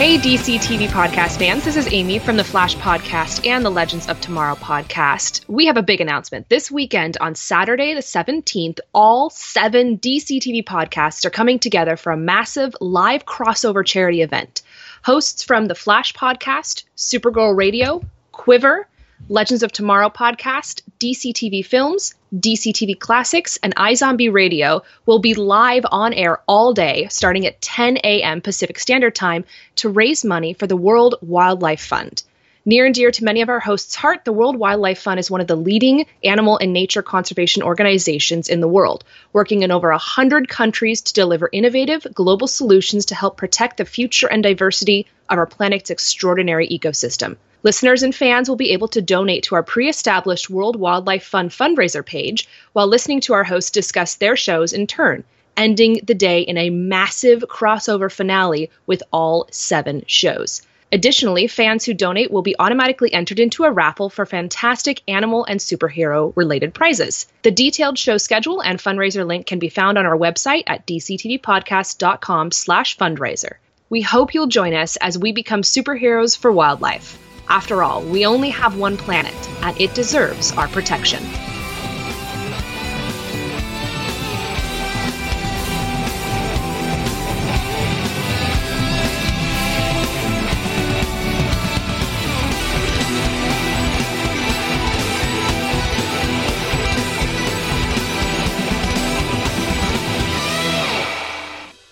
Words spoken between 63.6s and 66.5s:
a raffle for fantastic animal and superhero